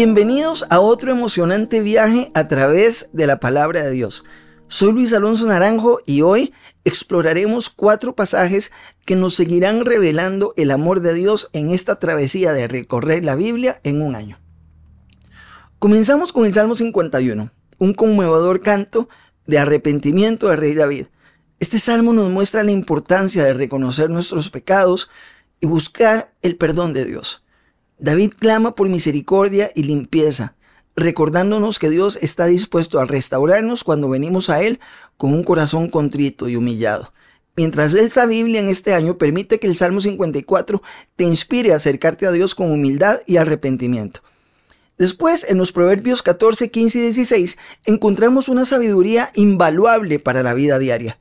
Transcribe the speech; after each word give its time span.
Bienvenidos 0.00 0.64
a 0.70 0.78
otro 0.78 1.10
emocionante 1.10 1.80
viaje 1.80 2.30
a 2.32 2.46
través 2.46 3.08
de 3.12 3.26
la 3.26 3.40
palabra 3.40 3.82
de 3.82 3.90
Dios. 3.90 4.22
Soy 4.68 4.92
Luis 4.92 5.12
Alonso 5.12 5.44
Naranjo 5.48 5.98
y 6.06 6.22
hoy 6.22 6.54
exploraremos 6.84 7.68
cuatro 7.68 8.14
pasajes 8.14 8.70
que 9.04 9.16
nos 9.16 9.34
seguirán 9.34 9.84
revelando 9.84 10.54
el 10.56 10.70
amor 10.70 11.00
de 11.00 11.14
Dios 11.14 11.50
en 11.52 11.70
esta 11.70 11.98
travesía 11.98 12.52
de 12.52 12.68
recorrer 12.68 13.24
la 13.24 13.34
Biblia 13.34 13.80
en 13.82 14.00
un 14.00 14.14
año. 14.14 14.38
Comenzamos 15.80 16.32
con 16.32 16.46
el 16.46 16.54
Salmo 16.54 16.76
51, 16.76 17.50
un 17.78 17.94
conmovedor 17.94 18.60
canto 18.60 19.08
de 19.48 19.58
arrepentimiento 19.58 20.46
del 20.46 20.58
rey 20.58 20.74
David. 20.74 21.06
Este 21.58 21.80
salmo 21.80 22.12
nos 22.12 22.30
muestra 22.30 22.62
la 22.62 22.70
importancia 22.70 23.42
de 23.42 23.52
reconocer 23.52 24.10
nuestros 24.10 24.48
pecados 24.48 25.10
y 25.58 25.66
buscar 25.66 26.32
el 26.42 26.54
perdón 26.54 26.92
de 26.92 27.04
Dios. 27.04 27.42
David 27.98 28.32
clama 28.38 28.76
por 28.76 28.88
misericordia 28.88 29.70
y 29.74 29.82
limpieza, 29.82 30.54
recordándonos 30.94 31.80
que 31.80 31.90
Dios 31.90 32.16
está 32.22 32.46
dispuesto 32.46 33.00
a 33.00 33.04
restaurarnos 33.04 33.82
cuando 33.82 34.08
venimos 34.08 34.50
a 34.50 34.62
Él 34.62 34.78
con 35.16 35.32
un 35.32 35.42
corazón 35.42 35.88
contrito 35.88 36.48
y 36.48 36.54
humillado. 36.54 37.12
Mientras 37.56 37.94
esa 37.94 38.24
Biblia 38.26 38.60
en 38.60 38.68
este 38.68 38.94
año 38.94 39.18
permite 39.18 39.58
que 39.58 39.66
el 39.66 39.74
Salmo 39.74 40.00
54 40.00 40.80
te 41.16 41.24
inspire 41.24 41.72
a 41.72 41.76
acercarte 41.76 42.26
a 42.26 42.30
Dios 42.30 42.54
con 42.54 42.70
humildad 42.70 43.18
y 43.26 43.36
arrepentimiento. 43.36 44.20
Después, 44.96 45.44
en 45.48 45.58
los 45.58 45.72
Proverbios 45.72 46.22
14, 46.22 46.70
15 46.70 46.98
y 46.98 47.02
16, 47.02 47.58
encontramos 47.84 48.48
una 48.48 48.64
sabiduría 48.64 49.30
invaluable 49.34 50.20
para 50.20 50.44
la 50.44 50.54
vida 50.54 50.78
diaria. 50.78 51.18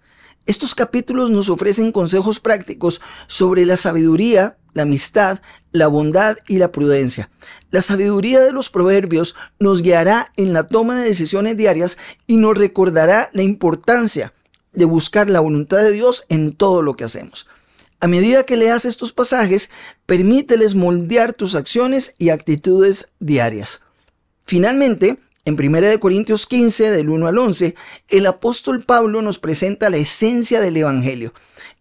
Estos 0.47 0.75
capítulos 0.75 1.29
nos 1.29 1.49
ofrecen 1.49 1.91
consejos 1.91 2.39
prácticos 2.39 3.01
sobre 3.27 3.65
la 3.65 3.75
sabiduría, 3.75 4.57
la 4.73 4.83
amistad, 4.83 5.41
la 5.73 5.87
bondad 5.87 6.37
y 6.47 6.57
la 6.57 6.71
prudencia. 6.71 7.29
La 7.69 7.81
sabiduría 7.81 8.39
de 8.39 8.53
los 8.53 8.69
proverbios 8.69 9.35
nos 9.59 9.81
guiará 9.81 10.31
en 10.37 10.53
la 10.53 10.63
toma 10.63 10.95
de 10.95 11.05
decisiones 11.05 11.57
diarias 11.57 11.97
y 12.27 12.37
nos 12.37 12.57
recordará 12.57 13.29
la 13.33 13.43
importancia 13.43 14.33
de 14.71 14.85
buscar 14.85 15.29
la 15.29 15.41
voluntad 15.41 15.79
de 15.79 15.91
Dios 15.91 16.23
en 16.29 16.55
todo 16.55 16.81
lo 16.81 16.95
que 16.95 17.03
hacemos. 17.03 17.45
A 17.99 18.07
medida 18.07 18.43
que 18.43 18.55
leas 18.55 18.85
estos 18.85 19.11
pasajes, 19.11 19.69
permíteles 20.05 20.75
moldear 20.75 21.33
tus 21.33 21.55
acciones 21.55 22.13
y 22.19 22.29
actitudes 22.29 23.09
diarias. 23.19 23.81
Finalmente, 24.45 25.19
en 25.47 25.55
1 25.57 25.99
Corintios 26.01 26.45
15, 26.45 26.91
del 26.91 27.09
1 27.09 27.25
al 27.27 27.37
11, 27.37 27.73
el 28.09 28.25
apóstol 28.25 28.83
Pablo 28.83 29.21
nos 29.21 29.39
presenta 29.39 29.89
la 29.89 29.95
esencia 29.95 30.59
del 30.59 30.75
Evangelio. 30.75 31.33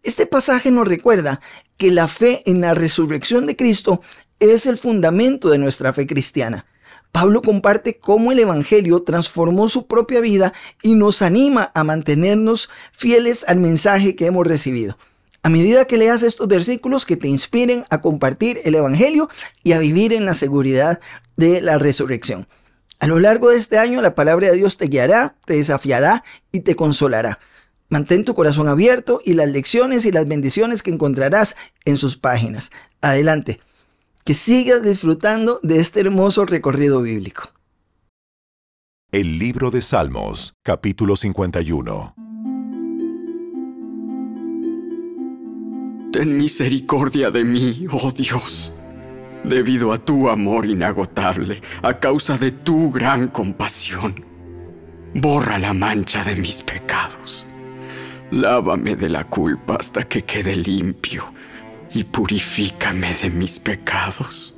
Este 0.05 0.25
pasaje 0.25 0.71
nos 0.71 0.87
recuerda 0.87 1.41
que 1.77 1.91
la 1.91 2.07
fe 2.07 2.43
en 2.49 2.61
la 2.61 2.75
resurrección 2.75 3.45
de 3.45 3.57
Cristo 3.57 4.01
es 4.39 4.67
el 4.67 4.79
fundamento 4.79 5.51
de 5.51 5.59
nuestra 5.59 5.93
fe 5.93 6.07
cristiana. 6.07 6.67
Pablo 7.11 7.43
comparte 7.43 7.99
cómo 7.99 8.31
el 8.31 8.39
Evangelio 8.39 9.03
transformó 9.03 9.69
su 9.69 9.89
propia 9.89 10.21
vida 10.21 10.53
y 10.81 10.95
nos 10.95 11.21
anima 11.21 11.73
a 11.75 11.83
mantenernos 11.83 12.71
fieles 12.93 13.45
al 13.49 13.57
mensaje 13.57 14.15
que 14.15 14.27
hemos 14.27 14.47
recibido. 14.47 14.97
A 15.43 15.49
medida 15.49 15.87
que 15.87 15.97
leas 15.97 16.23
estos 16.23 16.47
versículos 16.47 17.05
que 17.05 17.17
te 17.17 17.27
inspiren 17.27 17.83
a 17.91 18.01
compartir 18.01 18.61
el 18.65 18.77
Evangelio 18.77 19.29
y 19.65 19.73
a 19.73 19.81
vivir 19.81 20.13
en 20.13 20.25
la 20.25 20.35
seguridad 20.35 21.01
de 21.37 21.61
la 21.63 21.79
resurrección. 21.79 22.47
A 22.99 23.07
lo 23.07 23.21
largo 23.21 23.51
de 23.51 23.59
este 23.59 23.79
año 23.79 24.01
la 24.01 24.15
palabra 24.15 24.49
de 24.49 24.57
Dios 24.57 24.79
te 24.79 24.87
guiará, 24.87 25.37
te 25.45 25.55
desafiará 25.55 26.25
y 26.51 26.61
te 26.61 26.77
consolará. 26.77 27.39
Mantén 27.89 28.25
tu 28.25 28.35
corazón 28.35 28.69
abierto 28.69 29.21
y 29.25 29.35
las 29.35 29.49
lecciones 29.51 30.05
y 30.05 30.13
las 30.13 30.27
bendiciones 30.27 30.83
que 30.83 30.91
encontrarás 30.91 31.57
en 31.85 31.97
sus 31.97 32.17
páginas. 32.17 32.71
Adelante, 33.01 33.61
que 34.25 34.35
sigas 34.35 34.83
disfrutando 34.83 35.61
de 35.63 35.79
este 35.79 36.01
hermoso 36.01 36.47
recorrido 36.47 37.03
bíblico. 37.03 37.51
El 39.13 39.39
libro 39.39 39.71
de 39.71 39.83
Salmos, 39.83 40.55
capítulo 40.65 41.15
51. 41.17 42.15
Ten 46.13 46.37
misericordia 46.37 47.31
de 47.31 47.45
mí, 47.45 47.87
oh 47.93 48.11
Dios 48.11 48.75
debido 49.47 49.93
a 49.93 49.99
tu 49.99 50.29
amor 50.29 50.67
inagotable, 50.67 51.61
a 51.83 51.99
causa 51.99 52.37
de 52.37 52.51
tu 52.51 52.91
gran 52.91 53.29
compasión. 53.29 54.25
Borra 55.15 55.59
la 55.59 55.73
mancha 55.73 56.25
de 56.25 56.35
mis 56.35 56.63
pecados. 56.63 57.47
Lávame 58.31 58.97
de 58.97 59.09
la 59.09 59.25
culpa 59.25 59.77
hasta 59.77 60.03
que 60.09 60.23
quede 60.23 60.57
limpio 60.57 61.33
y 61.95 62.03
purifícame 62.05 63.15
de 63.15 63.31
mis 63.31 63.61
pecados. 63.61 64.55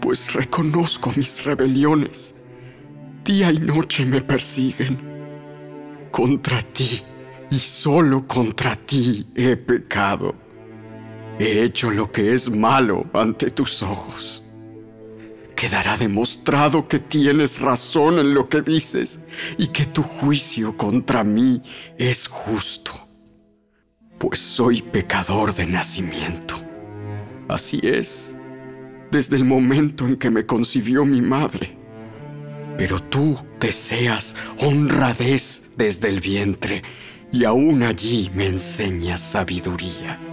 Pues 0.00 0.32
reconozco 0.32 1.12
mis 1.14 1.44
rebeliones. 1.44 2.34
Día 3.22 3.52
y 3.52 3.58
noche 3.58 4.06
me 4.06 4.22
persiguen. 4.22 4.98
Contra 6.10 6.62
ti 6.62 7.02
y 7.50 7.58
solo 7.58 8.26
contra 8.26 8.76
ti 8.76 9.26
he 9.34 9.56
pecado 9.56 10.43
He 11.38 11.64
hecho 11.64 11.90
lo 11.90 12.12
que 12.12 12.32
es 12.32 12.48
malo 12.48 13.06
ante 13.12 13.50
tus 13.50 13.82
ojos. 13.82 14.44
Quedará 15.56 15.96
demostrado 15.96 16.86
que 16.86 17.00
tienes 17.00 17.60
razón 17.60 18.18
en 18.18 18.34
lo 18.34 18.48
que 18.48 18.62
dices 18.62 19.20
y 19.58 19.68
que 19.68 19.86
tu 19.86 20.02
juicio 20.02 20.76
contra 20.76 21.24
mí 21.24 21.62
es 21.98 22.28
justo, 22.28 22.92
pues 24.18 24.38
soy 24.38 24.82
pecador 24.82 25.54
de 25.54 25.66
nacimiento. 25.66 26.54
Así 27.48 27.80
es, 27.82 28.36
desde 29.10 29.36
el 29.36 29.44
momento 29.44 30.06
en 30.06 30.16
que 30.16 30.30
me 30.30 30.46
concibió 30.46 31.04
mi 31.04 31.20
madre. 31.20 31.76
Pero 32.78 33.02
tú 33.02 33.38
deseas 33.58 34.36
honradez 34.58 35.70
desde 35.76 36.08
el 36.08 36.20
vientre 36.20 36.82
y 37.32 37.44
aún 37.44 37.82
allí 37.82 38.30
me 38.34 38.46
enseñas 38.46 39.20
sabiduría. 39.20 40.23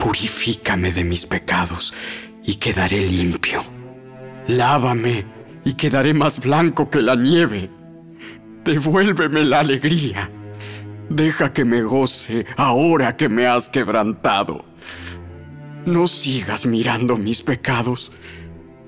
Purifícame 0.00 0.92
de 0.92 1.04
mis 1.04 1.26
pecados 1.26 1.92
y 2.42 2.54
quedaré 2.54 3.02
limpio. 3.02 3.62
Lávame 4.48 5.26
y 5.62 5.74
quedaré 5.74 6.14
más 6.14 6.40
blanco 6.40 6.88
que 6.88 7.02
la 7.02 7.16
nieve. 7.16 7.70
Devuélveme 8.64 9.44
la 9.44 9.60
alegría. 9.60 10.30
Deja 11.10 11.52
que 11.52 11.66
me 11.66 11.82
goce 11.82 12.46
ahora 12.56 13.14
que 13.14 13.28
me 13.28 13.46
has 13.46 13.68
quebrantado. 13.68 14.64
No 15.84 16.06
sigas 16.06 16.64
mirando 16.64 17.18
mis 17.18 17.42
pecados. 17.42 18.10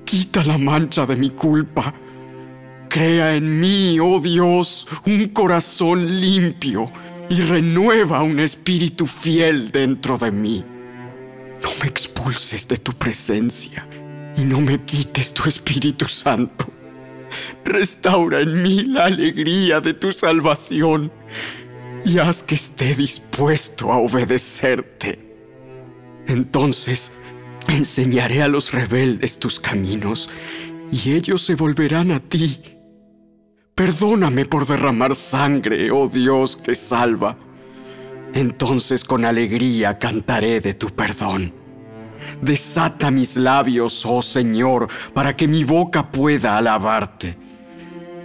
Quita 0.07 0.43
la 0.45 0.57
mancha 0.57 1.05
de 1.05 1.17
mi 1.17 1.29
culpa. 1.29 1.93
Crea 2.89 3.35
en 3.35 3.61
mí, 3.61 3.99
oh 4.01 4.19
Dios, 4.19 4.89
un 5.05 5.29
corazón 5.29 6.21
limpio 6.21 6.91
y 7.29 7.41
renueva 7.43 8.23
un 8.23 8.41
espíritu 8.41 9.07
fiel 9.07 9.71
dentro 9.71 10.17
de 10.17 10.33
mí. 10.33 10.65
No 11.63 11.71
me 11.81 11.87
expulses 11.87 12.67
de 12.67 12.77
tu 12.77 12.93
presencia 12.93 13.87
y 14.37 14.43
no 14.43 14.61
me 14.61 14.83
quites 14.85 15.33
tu 15.33 15.49
Espíritu 15.49 16.07
Santo. 16.07 16.67
Restaura 17.65 18.41
en 18.41 18.63
mí 18.63 18.83
la 18.83 19.07
alegría 19.07 19.81
de 19.81 19.95
tu 19.95 20.13
salvación 20.13 21.13
y 22.05 22.19
haz 22.19 22.43
que 22.43 22.57
esté 22.57 22.95
dispuesto 22.95 23.93
a 23.93 23.99
obedecerte. 23.99 25.19
Entonces 26.27 27.13
enseñaré 27.69 28.43
a 28.43 28.49
los 28.49 28.73
rebeldes 28.73 29.39
tus 29.39 29.61
caminos 29.61 30.29
y 30.91 31.13
ellos 31.13 31.43
se 31.43 31.55
volverán 31.55 32.11
a 32.11 32.21
ti. 32.21 32.61
Perdóname 33.75 34.45
por 34.45 34.67
derramar 34.67 35.15
sangre, 35.15 35.91
oh 35.91 36.09
Dios 36.09 36.57
que 36.57 36.75
salva 36.75 37.37
entonces 38.35 39.05
con 39.05 39.25
alegría 39.25 39.99
cantaré 39.99 40.61
de 40.61 40.75
tu 40.75 40.89
perdón. 40.89 41.53
Desata 42.41 43.11
mis 43.11 43.37
labios, 43.37 44.05
oh 44.07 44.23
Señor, 44.23 44.89
para 45.15 45.37
que 45.37 45.47
mi 45.49 45.65
boca 45.65 46.11
pueda 46.11 46.59
alabarte. 46.59 47.37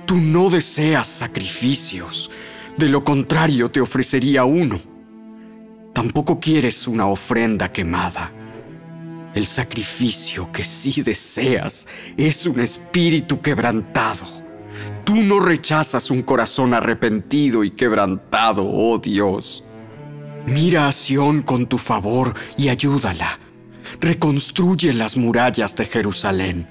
Tú 0.05 0.17
no 0.17 0.49
deseas 0.49 1.07
sacrificios, 1.07 2.31
de 2.77 2.89
lo 2.89 3.03
contrario 3.03 3.69
te 3.69 3.81
ofrecería 3.81 4.45
uno. 4.45 4.79
Tampoco 5.93 6.39
quieres 6.39 6.87
una 6.87 7.07
ofrenda 7.07 7.71
quemada. 7.71 8.31
El 9.33 9.45
sacrificio 9.45 10.51
que 10.51 10.63
sí 10.63 11.01
deseas 11.01 11.87
es 12.17 12.45
un 12.45 12.59
espíritu 12.59 13.41
quebrantado. 13.41 14.25
Tú 15.03 15.15
no 15.23 15.39
rechazas 15.39 16.09
un 16.09 16.21
corazón 16.21 16.73
arrepentido 16.73 17.63
y 17.63 17.71
quebrantado, 17.71 18.63
oh 18.65 18.97
Dios. 18.97 19.63
Mira 20.45 20.87
a 20.87 20.91
Sión 20.91 21.41
con 21.41 21.67
tu 21.67 21.77
favor 21.77 22.33
y 22.57 22.69
ayúdala 22.69 23.39
reconstruye 23.99 24.93
las 24.93 25.17
murallas 25.17 25.75
de 25.75 25.85
Jerusalén. 25.85 26.67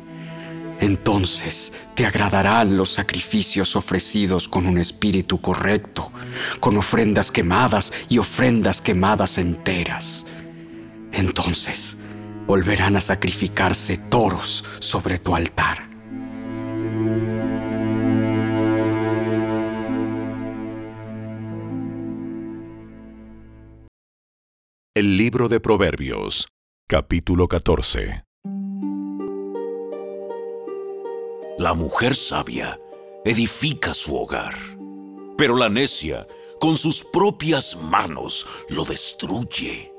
Entonces 0.81 1.73
te 1.95 2.05
agradarán 2.07 2.77
los 2.77 2.93
sacrificios 2.93 3.77
ofrecidos 3.77 4.49
con 4.49 4.67
un 4.67 4.79
espíritu 4.79 5.41
correcto, 5.41 6.13
con 6.61 6.77
ofrendas 6.77 7.31
quemadas 7.31 7.93
y 8.09 8.19
ofrendas 8.19 8.81
quemadas 8.81 9.39
enteras. 9.39 10.27
Entonces 11.13 11.97
volverán 12.47 12.97
a 12.97 13.01
sacrificarse 13.01 13.97
toros 13.97 14.65
sobre 14.79 15.19
tu 15.19 15.35
altar. 15.35 15.89
El 24.95 25.17
libro 25.19 25.49
de 25.49 25.61
Proverbios 25.61 26.49
capítulo 26.89 27.49
14. 27.49 28.25
La 31.59 31.75
mujer 31.75 32.15
sabia 32.15 32.79
edifica 33.25 33.93
su 33.93 34.17
hogar, 34.17 34.55
pero 35.37 35.57
la 35.57 35.69
necia 35.69 36.29
con 36.61 36.77
sus 36.77 37.03
propias 37.03 37.77
manos 37.77 38.47
lo 38.69 38.85
destruye. 38.85 39.93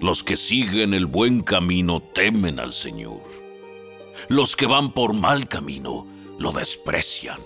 Los 0.00 0.24
que 0.24 0.36
siguen 0.36 0.94
el 0.94 1.06
buen 1.06 1.42
camino 1.42 2.00
temen 2.00 2.58
al 2.58 2.72
Señor. 2.72 3.22
Los 4.26 4.56
que 4.56 4.66
van 4.66 4.92
por 4.92 5.12
mal 5.12 5.46
camino 5.46 6.08
lo 6.40 6.50
desprecian. 6.50 7.38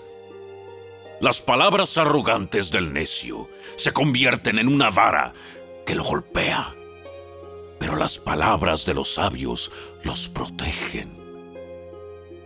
Las 1.21 1.39
palabras 1.39 1.99
arrogantes 1.99 2.71
del 2.71 2.93
necio 2.93 3.47
se 3.75 3.93
convierten 3.93 4.57
en 4.57 4.69
una 4.69 4.89
vara 4.89 5.33
que 5.85 5.93
lo 5.93 6.03
golpea, 6.03 6.73
pero 7.79 7.95
las 7.95 8.19
palabras 8.19 8.85
de 8.85 8.93
los 8.93 9.13
sabios 9.13 9.71
los 10.03 10.27
protegen. 10.29 11.17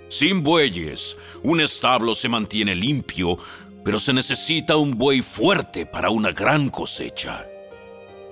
Sin 0.08 0.44
bueyes, 0.44 1.18
un 1.42 1.60
establo 1.60 2.14
se 2.14 2.30
mantiene 2.30 2.76
limpio, 2.76 3.38
pero 3.84 4.00
se 4.00 4.14
necesita 4.14 4.78
un 4.78 4.98
buey 4.98 5.22
fuerte 5.22 5.86
para 5.88 6.12
una 6.12 6.32
gran 6.32 6.70
cosecha. 6.70 7.46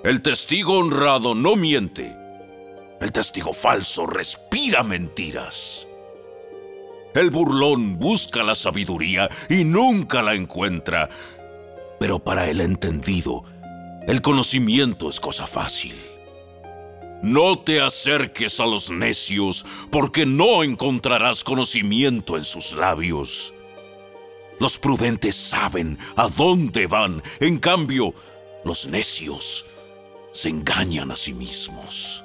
El 0.03 0.21
testigo 0.21 0.77
honrado 0.77 1.33
no 1.33 1.56
miente. 1.56 2.15
El 3.00 3.12
testigo 3.12 3.51
falso 3.51 4.06
respira 4.06 4.83
mentiras. 4.83 5.88
El 7.15 7.31
burlón 7.31 7.98
busca 7.98 8.44
la 8.44 8.56
sabiduría 8.56 9.27
y 9.50 9.63
nunca 9.63 10.21
la 10.21 10.36
encuentra. 10.36 11.09
Pero 12.00 12.19
para 12.19 12.48
el 12.48 12.62
entendido, 12.62 13.44
el 14.07 14.21
conocimiento 14.21 15.09
es 15.09 15.19
cosa 15.19 15.45
fácil. 15.45 16.11
No 17.22 17.60
te 17.60 17.80
acerques 17.80 18.60
a 18.60 18.66
los 18.66 18.90
necios, 18.90 19.64
porque 19.92 20.26
no 20.26 20.64
encontrarás 20.64 21.44
conocimiento 21.44 22.36
en 22.36 22.46
sus 22.46 22.74
labios. 22.74 23.54
Los 24.60 24.80
prudentes 24.80 25.36
saben 25.36 26.00
a 26.16 26.28
dónde 26.30 26.88
van, 26.88 27.22
en 27.40 27.60
cambio, 27.60 28.16
los 28.66 28.88
necios 28.88 29.66
se 30.32 30.50
engañan 30.50 31.12
a 31.12 31.16
sí 31.16 31.34
mismos. 31.34 32.24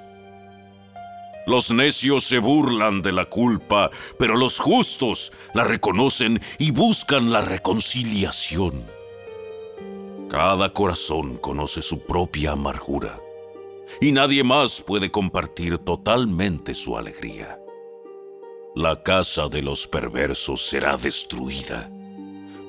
Los 1.47 1.71
necios 1.71 2.25
se 2.25 2.39
burlan 2.39 3.03
de 3.03 3.13
la 3.13 3.27
culpa, 3.27 3.91
pero 4.19 4.35
los 4.35 4.59
justos 4.59 5.31
la 5.53 5.65
reconocen 5.65 6.41
y 6.59 6.71
buscan 6.71 7.31
la 7.31 7.43
reconciliación. 7.43 8.87
Cada 10.31 10.73
corazón 10.73 11.37
conoce 11.37 11.83
su 11.83 12.01
propia 12.01 12.53
amargura 12.53 13.21
y 14.01 14.13
nadie 14.13 14.45
más 14.45 14.81
puede 14.81 15.11
compartir 15.11 15.79
totalmente 15.79 16.75
su 16.75 16.97
alegría. 16.97 17.59
La 18.75 19.03
casa 19.03 19.49
de 19.49 19.63
los 19.63 19.87
perversos 19.87 20.63
será 20.63 20.97
destruida, 20.97 21.91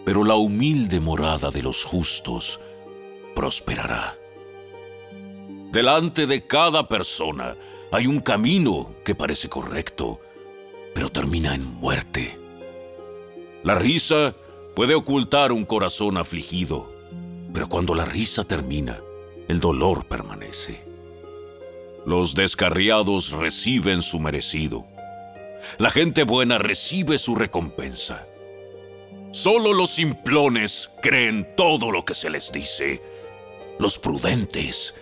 pero 0.05 0.23
la 0.23 0.35
humilde 0.35 0.99
morada 0.99 1.51
de 1.51 1.61
los 1.61 1.83
justos 1.83 2.59
prosperará. 3.35 4.15
Delante 5.71 6.25
de 6.25 6.47
cada 6.47 6.87
persona 6.87 7.57
hay 7.91 8.07
un 8.07 8.21
camino 8.21 8.95
que 9.03 9.15
parece 9.15 9.49
correcto, 9.49 10.21
pero 10.93 11.11
termina 11.11 11.53
en 11.53 11.65
muerte. 11.75 12.39
La 13.63 13.75
risa 13.75 14.33
puede 14.75 14.95
ocultar 14.95 15.51
un 15.51 15.65
corazón 15.65 16.17
afligido, 16.17 16.89
pero 17.53 17.67
cuando 17.67 17.93
la 17.95 18.05
risa 18.05 18.45
termina, 18.45 18.99
el 19.49 19.59
dolor 19.59 20.05
permanece. 20.05 20.86
Los 22.07 22.35
descarriados 22.35 23.31
reciben 23.31 24.01
su 24.01 24.17
merecido. 24.17 24.87
La 25.77 25.91
gente 25.91 26.23
buena 26.23 26.57
recibe 26.57 27.17
su 27.17 27.35
recompensa. 27.35 28.25
Solo 29.31 29.73
los 29.73 29.89
simplones 29.89 30.89
creen 31.01 31.45
todo 31.57 31.91
lo 31.91 32.05
que 32.05 32.15
se 32.15 32.29
les 32.29 32.49
dice. 32.53 33.01
Los 33.77 33.99
prudentes 33.99 34.95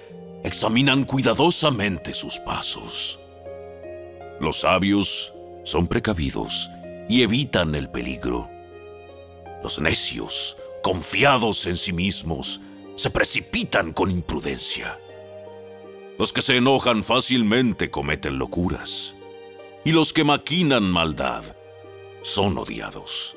examinan 0.44 1.04
cuidadosamente 1.04 2.16
sus 2.16 2.40
pasos. 2.40 3.20
Los 4.40 4.62
sabios 4.62 5.32
son 5.64 5.86
precavidos 5.86 6.72
y 7.08 7.22
evitan 7.22 7.76
el 7.76 7.88
peligro. 7.88 8.50
Los 9.62 9.78
necios, 9.78 10.58
confiados 10.82 11.68
en 11.68 11.78
sí 11.78 11.94
mismos, 11.94 12.62
se 12.96 13.12
precipitan 13.12 13.94
con 13.94 14.10
imprudencia. 14.10 14.98
Los 16.18 16.32
que 16.32 16.42
se 16.42 16.56
enojan 16.56 17.04
fácilmente 17.04 17.92
cometen 17.92 18.40
locuras, 18.40 19.16
y 19.84 19.92
los 19.92 20.14
que 20.14 20.24
maquinan 20.24 20.90
maldad 20.90 21.44
son 22.22 22.58
odiados. 22.58 23.36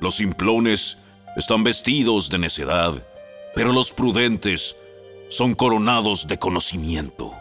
Los 0.00 0.16
simplones 0.16 0.98
están 1.36 1.64
vestidos 1.64 2.28
de 2.28 2.38
necedad, 2.38 3.06
pero 3.54 3.72
los 3.72 3.90
prudentes 3.90 4.76
son 5.28 5.54
coronados 5.54 6.26
de 6.26 6.38
conocimiento. 6.38 7.32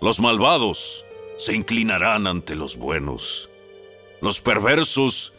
Los 0.00 0.20
malvados 0.20 1.04
se 1.38 1.54
inclinarán 1.54 2.26
ante 2.26 2.54
los 2.54 2.76
buenos. 2.76 3.48
Los 4.20 4.40
perversos 4.40 5.32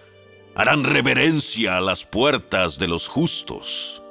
harán 0.56 0.84
reverencia 0.84 1.78
a 1.78 1.82
las 1.82 2.04
puertas 2.04 2.80
de 2.80 2.88
los 2.88 3.08
justos. 3.08 4.02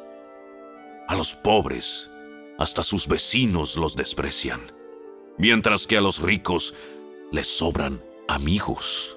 A 1.09 1.17
los 1.17 1.35
pobres, 1.35 2.11
hasta 2.59 2.83
sus 2.83 3.09
vecinos 3.09 3.77
los 3.77 3.97
desprecian, 3.97 4.73
mientras 5.39 5.87
que 5.87 5.97
a 5.97 6.01
los 6.01 6.21
ricos 6.21 6.75
les 7.31 7.47
sobran 7.47 8.03
amigos. 8.29 9.17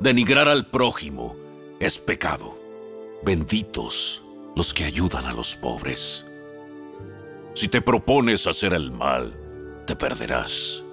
Denigrar 0.00 0.48
al 0.48 0.66
prójimo 0.66 1.36
es 1.78 1.98
pecado. 1.98 2.58
Benditos 3.24 4.22
los 4.56 4.74
que 4.74 4.84
ayudan 4.84 5.26
a 5.26 5.32
los 5.32 5.54
pobres. 5.56 6.26
Si 7.54 7.68
te 7.68 7.80
propones 7.80 8.46
hacer 8.46 8.74
el 8.74 8.90
mal, 8.90 9.34
te 9.86 9.94
perderás. 9.94 10.84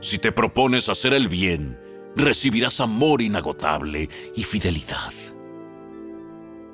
Si 0.00 0.18
te 0.18 0.32
propones 0.32 0.88
hacer 0.88 1.14
el 1.14 1.28
bien, 1.28 1.78
recibirás 2.16 2.80
amor 2.80 3.22
inagotable 3.22 4.08
y 4.34 4.44
fidelidad. 4.44 5.12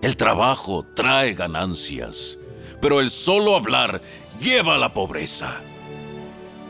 El 0.03 0.17
trabajo 0.17 0.87
trae 0.95 1.35
ganancias, 1.35 2.39
pero 2.81 3.01
el 3.01 3.11
solo 3.11 3.57
hablar 3.57 4.01
lleva 4.41 4.75
a 4.75 4.79
la 4.79 4.93
pobreza. 4.93 5.61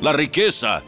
La 0.01 0.13
riqueza 0.13 0.83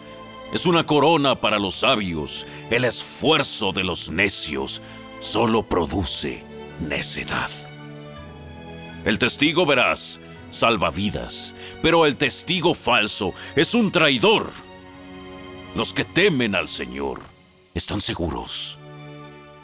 es 0.53 0.67
una 0.67 0.85
corona 0.85 1.35
para 1.41 1.59
los 1.59 1.77
sabios, 1.77 2.47
el 2.71 2.85
esfuerzo 2.85 3.73
de 3.73 3.85
los 3.85 4.09
necios 4.09 4.83
solo 5.21 5.63
produce 5.63 6.45
necedad. 6.81 7.51
El 9.05 9.19
testigo 9.19 9.67
verás 9.67 10.21
salva 10.51 10.91
vidas, 10.91 11.55
pero 11.83 12.07
el 12.07 12.17
testigo 12.17 12.75
falso 12.75 13.33
es 13.57 13.75
un 13.75 13.91
traidor. 13.91 14.51
Los 15.75 15.93
que 15.93 16.05
temen 16.05 16.55
al 16.55 16.69
Señor 16.69 17.21
están 17.75 18.01
seguros. 18.01 18.79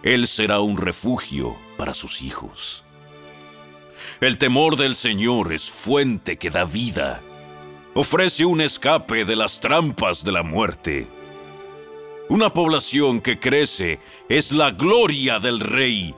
Él 0.02 0.26
será 0.26 0.60
un 0.60 0.76
refugio 0.76 1.56
para 1.76 1.92
sus 1.92 2.22
hijos. 2.22 2.84
El 4.20 4.36
temor 4.36 4.76
del 4.76 4.96
Señor 4.96 5.52
es 5.52 5.70
fuente 5.70 6.38
que 6.38 6.50
da 6.50 6.64
vida. 6.64 7.22
Ofrece 7.94 8.44
un 8.44 8.60
escape 8.60 9.24
de 9.24 9.36
las 9.36 9.60
trampas 9.60 10.24
de 10.24 10.32
la 10.32 10.42
muerte. 10.42 11.06
Una 12.28 12.52
población 12.52 13.20
que 13.20 13.38
crece 13.38 14.00
es 14.28 14.50
la 14.50 14.72
gloria 14.72 15.38
del 15.38 15.60
rey. 15.60 16.16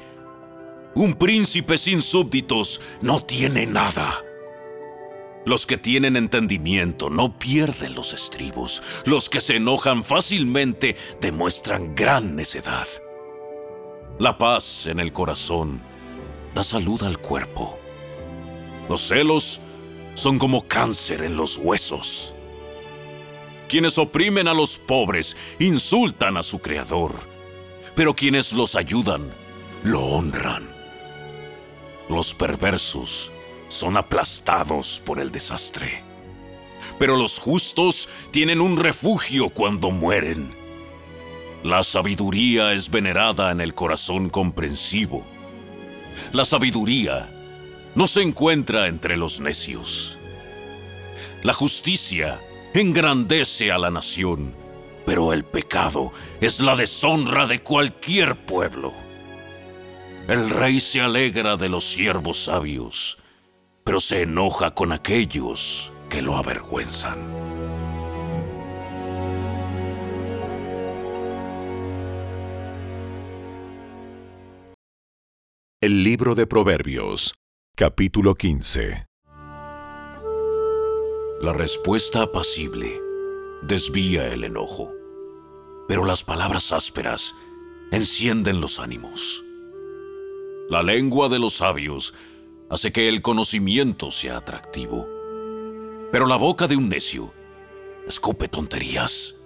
Un 0.95 1.13
príncipe 1.13 1.77
sin 1.77 2.01
súbditos 2.01 2.81
no 3.03 3.23
tiene 3.23 3.67
nada. 3.67 4.25
Los 5.45 5.67
que 5.67 5.77
tienen 5.77 6.17
entendimiento 6.17 7.11
no 7.11 7.39
pierden 7.39 7.95
los 7.95 8.15
estribos. 8.15 8.83
Los 9.05 9.29
que 9.29 9.43
se 9.43 9.57
enojan 9.57 10.05
fácilmente 10.05 10.97
demuestran 11.21 11.95
gran 11.95 12.35
necedad. 12.35 12.89
La 14.19 14.39
paz 14.39 14.87
en 14.87 15.01
el 15.01 15.13
corazón 15.13 15.83
da 16.55 16.65
salud 16.65 17.03
al 17.03 17.19
cuerpo. 17.19 17.80
Los 18.91 19.03
celos 19.03 19.61
son 20.17 20.37
como 20.41 20.67
cáncer 20.67 21.23
en 21.23 21.37
los 21.37 21.59
huesos. 21.59 22.35
Quienes 23.69 23.99
oprimen 23.99 24.49
a 24.49 24.53
los 24.53 24.79
pobres 24.79 25.37
insultan 25.61 26.37
a 26.37 26.43
su 26.43 26.59
Creador, 26.59 27.15
pero 27.95 28.17
quienes 28.17 28.53
los 28.53 28.75
ayudan 28.75 29.33
lo 29.85 30.05
honran. 30.05 30.69
Los 32.09 32.35
perversos 32.35 33.31
son 33.69 33.97
aplastados 33.97 35.01
por 35.07 35.21
el 35.21 35.31
desastre. 35.31 36.03
Pero 36.99 37.17
los 37.17 37.39
justos 37.39 38.09
tienen 38.33 38.61
un 38.61 38.77
refugio 38.77 39.51
cuando 39.51 39.93
mueren. 39.93 40.53
La 41.63 41.85
sabiduría 41.85 42.73
es 42.73 42.91
venerada 42.91 43.53
en 43.53 43.61
el 43.61 43.73
corazón 43.73 44.31
comprensivo. 44.31 45.25
La 46.33 46.45
sabiduría 46.45 47.37
no 47.95 48.07
se 48.07 48.23
encuentra 48.23 48.87
entre 48.87 49.17
los 49.17 49.41
necios. 49.41 50.19
La 51.43 51.53
justicia 51.53 52.41
engrandece 52.75 53.73
a 53.73 53.79
la 53.79 53.91
nación, 53.91 54.55
pero 55.07 55.33
el 55.33 55.45
pecado 55.45 56.13
es 56.41 56.61
la 56.61 56.77
deshonra 56.77 57.47
de 57.47 57.63
cualquier 57.63 58.37
pueblo. 58.37 58.93
El 60.29 60.51
rey 60.51 60.79
se 60.79 61.01
alegra 61.01 61.57
de 61.57 61.69
los 61.69 61.85
siervos 61.85 62.45
sabios, 62.45 63.19
pero 63.83 63.99
se 63.99 64.23
enoja 64.23 64.75
con 64.75 64.93
aquellos 64.93 65.93
que 66.09 66.23
lo 66.23 66.37
avergüenzan. 66.37 67.41
El 75.83 76.05
libro 76.05 76.35
de 76.35 76.47
Proverbios, 76.47 77.33
capítulo 77.81 78.35
15. 78.35 79.07
La 81.41 81.55
respuesta 81.55 82.21
apacible 82.21 83.01
desvía 83.63 84.27
el 84.27 84.45
enojo, 84.45 84.93
pero 85.89 86.05
las 86.05 86.23
palabras 86.23 86.73
ásperas 86.73 87.35
encienden 87.91 88.61
los 88.61 88.81
ánimos. 88.81 89.43
La 90.69 90.83
lengua 90.83 91.31
de 91.31 91.39
los 91.39 91.55
sabios 91.55 92.13
hace 92.69 92.93
que 92.93 93.09
el 93.09 93.23
conocimiento 93.23 94.11
sea 94.11 94.37
atractivo, 94.37 95.09
pero 96.13 96.27
la 96.27 96.37
boca 96.37 96.69
de 96.69 96.77
un 96.77 96.91
necio 96.91 97.33
escupe 98.07 98.49
tonterías. 98.49 99.37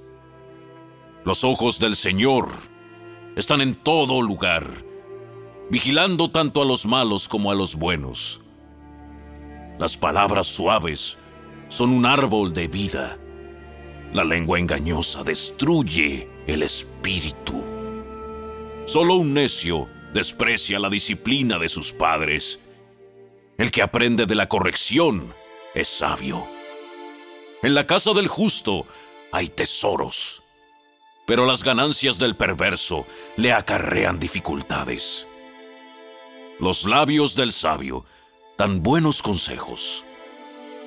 Los 1.25 1.45
ojos 1.45 1.79
del 1.79 1.95
Señor 1.95 2.49
están 3.37 3.61
en 3.61 3.77
todo 3.77 4.23
lugar, 4.23 4.85
vigilando 5.71 6.31
tanto 6.31 6.63
a 6.63 6.65
los 6.65 6.87
malos 6.87 7.29
como 7.29 7.51
a 7.51 7.55
los 7.55 7.77
buenos. 7.77 8.41
Las 9.79 9.97
palabras 9.97 10.47
suaves 10.47 11.17
son 11.69 11.91
un 11.91 12.07
árbol 12.07 12.53
de 12.53 12.69
vida. 12.69 13.19
La 14.13 14.23
lengua 14.25 14.59
engañosa 14.59 15.25
destruye 15.25 16.29
el 16.47 16.63
espíritu. 16.63 17.63
Solo 18.87 19.17
un 19.17 19.35
necio 19.35 19.89
desprecia 20.13 20.79
la 20.79 20.91
disciplina 20.91 21.59
de 21.59 21.69
sus 21.69 21.93
padres. 21.93 22.61
El 23.59 23.71
que 23.71 23.83
aprende 23.83 24.27
de 24.27 24.35
la 24.35 24.49
corrección 24.49 25.33
es 25.75 25.89
sabio. 25.89 26.47
En 27.63 27.75
la 27.75 27.87
casa 27.87 28.13
del 28.13 28.29
justo 28.29 28.87
hay 29.33 29.49
tesoros, 29.49 30.43
pero 31.27 31.47
las 31.47 31.65
ganancias 31.65 32.19
del 32.19 32.37
perverso 32.37 33.07
le 33.37 33.53
acarrean 33.53 34.21
dificultades. 34.21 35.27
Los 36.61 36.85
labios 36.85 37.35
del 37.35 37.53
sabio 37.53 38.05
dan 38.57 38.83
buenos 38.83 39.23
consejos 39.23 40.05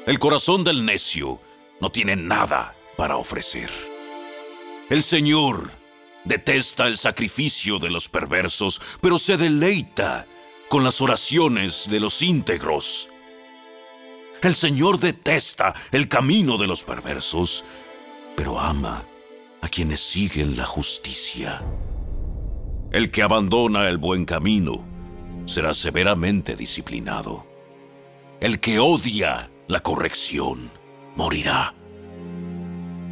el 0.07 0.19
corazón 0.19 0.63
del 0.63 0.85
necio 0.85 1.41
no 1.81 1.91
tiene 1.91 2.15
nada 2.15 2.73
para 2.95 3.17
ofrecer. 3.17 3.69
El 4.89 5.03
Señor 5.03 5.69
detesta 6.23 6.87
el 6.87 6.97
sacrificio 6.97 7.77
de 7.77 7.89
los 7.89 8.07
perversos, 8.07 8.81
pero 9.01 9.19
se 9.19 9.35
deleita 9.35 10.25
con 10.69 10.85
las 10.85 11.01
oraciones 11.01 11.89
de 11.89 11.99
los 11.99 12.21
íntegros. 12.21 13.09
El 14.41 14.55
Señor 14.55 14.97
detesta 14.97 15.73
el 15.91 16.07
camino 16.07 16.57
de 16.57 16.67
los 16.67 16.83
perversos, 16.83 17.65
pero 18.37 18.61
ama 18.61 19.03
a 19.59 19.67
quienes 19.67 19.99
siguen 19.99 20.55
la 20.55 20.65
justicia. 20.65 21.61
El 22.93 23.11
que 23.11 23.23
abandona 23.23 23.89
el 23.89 23.97
buen 23.97 24.23
camino 24.23 24.87
será 25.47 25.73
severamente 25.73 26.55
disciplinado. 26.55 27.45
El 28.39 28.59
que 28.59 28.79
odia 28.79 29.49
la 29.67 29.79
corrección 29.79 30.69
morirá. 31.15 31.73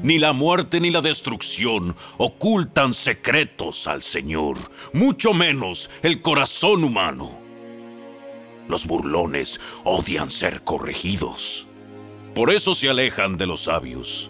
Ni 0.04 0.20
la 0.20 0.34
muerte 0.34 0.80
ni 0.80 0.92
la 0.92 1.02
destrucción 1.02 1.96
ocultan 2.18 2.94
secretos 2.94 3.88
al 3.88 4.04
Señor, 4.04 4.58
mucho 4.94 5.34
menos 5.34 5.90
el 6.04 6.22
corazón 6.22 6.84
humano. 6.84 7.40
Los 8.68 8.86
burlones 8.86 9.60
odian 9.84 10.30
ser 10.30 10.62
corregidos. 10.64 11.66
Por 12.36 12.52
eso 12.52 12.76
se 12.76 12.90
alejan 12.90 13.38
de 13.38 13.48
los 13.48 13.62
sabios. 13.62 14.30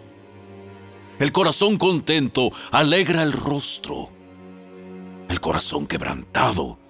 El 1.20 1.32
corazón 1.32 1.78
contento 1.78 2.52
alegra 2.72 3.24
el 3.24 3.34
rostro. 3.34 4.10
El 5.28 5.42
corazón 5.42 5.88
quebrantado 5.88 6.85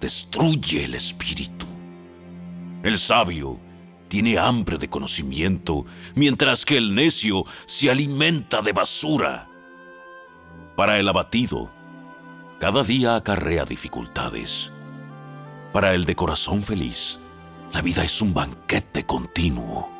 destruye 0.00 0.84
el 0.84 0.94
espíritu. 0.94 1.66
El 2.82 2.98
sabio 2.98 3.58
tiene 4.08 4.38
hambre 4.38 4.78
de 4.78 4.88
conocimiento, 4.88 5.84
mientras 6.14 6.64
que 6.64 6.76
el 6.76 6.94
necio 6.94 7.44
se 7.66 7.90
alimenta 7.90 8.62
de 8.62 8.72
basura. 8.72 9.48
Para 10.76 10.98
el 10.98 11.08
abatido, 11.08 11.70
cada 12.60 12.84
día 12.84 13.16
acarrea 13.16 13.64
dificultades. 13.64 14.72
Para 15.72 15.94
el 15.94 16.04
de 16.04 16.14
corazón 16.14 16.62
feliz, 16.62 17.18
la 17.72 17.82
vida 17.82 18.04
es 18.04 18.22
un 18.22 18.32
banquete 18.32 19.04
continuo. 19.04 19.90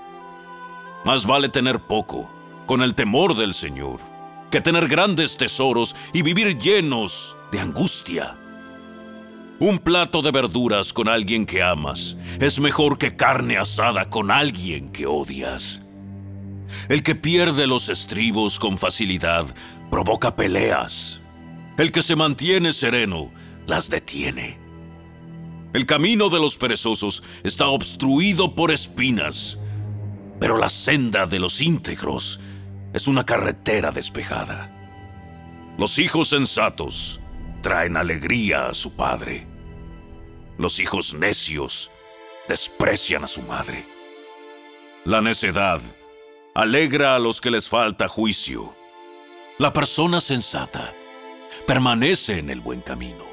Más 1.05 1.27
vale 1.27 1.49
tener 1.49 1.81
poco, 1.81 2.31
con 2.67 2.83
el 2.83 2.95
temor 2.95 3.37
del 3.37 3.55
Señor, 3.55 4.01
que 4.51 4.61
tener 4.61 4.89
grandes 4.89 5.37
tesoros 5.37 5.95
y 6.13 6.23
vivir 6.23 6.59
llenos 6.59 7.37
de 7.53 7.61
angustia. 7.61 8.37
Un 9.59 9.79
plato 9.79 10.21
de 10.21 10.31
verduras 10.33 10.93
con 10.93 11.09
alguien 11.09 11.47
que 11.47 11.63
amas 11.63 12.15
es 12.41 12.61
mejor 12.61 12.99
que 12.99 13.17
carne 13.17 13.57
asada 13.57 14.11
con 14.11 14.31
alguien 14.31 14.93
que 14.93 15.07
odias. 15.07 15.83
El 16.91 17.03
que 17.03 17.15
pierde 17.15 17.67
los 17.67 17.89
estribos 17.89 18.59
con 18.59 18.77
facilidad 18.77 19.47
provoca 19.91 20.37
peleas. 20.37 21.23
El 21.79 21.91
que 21.91 22.03
se 22.03 22.17
mantiene 22.17 22.75
sereno 22.75 23.31
las 23.67 23.89
detiene. 23.89 24.59
El 25.73 25.87
camino 25.87 26.29
de 26.29 26.39
los 26.39 26.59
perezosos 26.59 27.23
está 27.43 27.69
obstruido 27.69 28.55
por 28.55 28.71
espinas, 28.71 29.59
pero 30.39 30.59
la 30.59 30.69
senda 30.69 31.25
de 31.25 31.39
los 31.39 31.63
íntegros 31.63 32.41
es 32.93 33.09
una 33.09 33.25
carretera 33.25 33.91
despejada. 33.91 34.71
Los 35.79 35.99
hijos 35.99 36.29
sensatos 36.29 37.21
traen 37.67 37.97
alegría 37.97 38.69
a 38.69 38.75
su 38.75 38.93
padre. 38.93 39.45
Los 40.57 40.79
hijos 40.79 41.15
necios 41.15 41.91
desprecian 42.47 43.25
a 43.25 43.27
su 43.27 43.43
madre. 43.43 43.85
La 45.05 45.21
necedad 45.21 45.81
alegra 46.55 47.17
a 47.17 47.19
los 47.19 47.41
que 47.41 47.51
les 47.51 47.69
falta 47.69 48.07
juicio. 48.07 48.73
La 49.59 49.73
persona 49.73 50.21
sensata 50.21 50.93
permanece 51.67 52.39
en 52.39 52.51
el 52.51 52.61
buen 52.61 52.83
camino. 52.83 53.25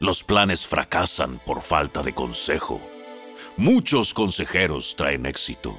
Los 0.00 0.22
planes 0.22 0.66
fracasan 0.66 1.38
por 1.46 1.62
falta 1.62 2.02
de 2.02 2.12
consejo. 2.12 2.78
Muchos 3.56 4.12
consejeros 4.12 4.96
traen 4.96 5.24
éxito. 5.24 5.78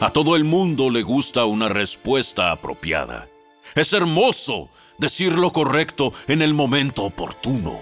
A 0.00 0.10
todo 0.10 0.34
el 0.34 0.42
mundo 0.42 0.90
le 0.90 1.02
gusta 1.02 1.44
una 1.44 1.68
respuesta 1.68 2.50
apropiada. 2.50 3.28
Es 3.76 3.92
hermoso 3.92 4.68
decir 5.02 5.36
lo 5.36 5.52
correcto 5.52 6.14
en 6.28 6.40
el 6.40 6.54
momento 6.54 7.02
oportuno. 7.02 7.80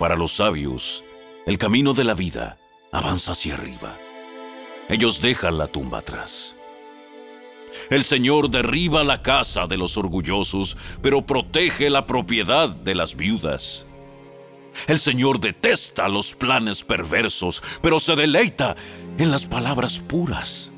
Para 0.00 0.16
los 0.16 0.32
sabios, 0.32 1.04
el 1.46 1.58
camino 1.58 1.92
de 1.92 2.02
la 2.02 2.14
vida 2.14 2.56
avanza 2.90 3.32
hacia 3.32 3.54
arriba. 3.54 3.94
Ellos 4.88 5.20
dejan 5.20 5.58
la 5.58 5.68
tumba 5.68 5.98
atrás. 5.98 6.56
El 7.90 8.04
Señor 8.04 8.48
derriba 8.48 9.04
la 9.04 9.22
casa 9.22 9.66
de 9.66 9.76
los 9.76 9.96
orgullosos, 9.98 10.78
pero 11.02 11.22
protege 11.22 11.90
la 11.90 12.06
propiedad 12.06 12.70
de 12.70 12.94
las 12.94 13.14
viudas. 13.14 13.86
El 14.86 14.98
Señor 14.98 15.40
detesta 15.40 16.08
los 16.08 16.34
planes 16.34 16.82
perversos, 16.82 17.62
pero 17.82 18.00
se 18.00 18.16
deleita 18.16 18.76
en 19.18 19.30
las 19.30 19.44
palabras 19.44 20.00
puras. 20.00 20.72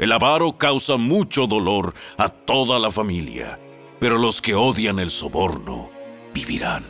El 0.00 0.12
avaro 0.12 0.56
causa 0.56 0.96
mucho 0.96 1.46
dolor 1.46 1.92
a 2.16 2.30
toda 2.30 2.78
la 2.78 2.90
familia, 2.90 3.59
pero 4.00 4.18
los 4.18 4.40
que 4.40 4.54
odian 4.54 4.98
el 4.98 5.10
soborno 5.10 5.90
vivirán. 6.34 6.84